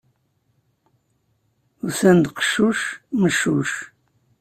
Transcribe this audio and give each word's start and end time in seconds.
Usan-d 1.85 2.25
qeccuc, 2.37 2.81
meccuc. 3.21 3.71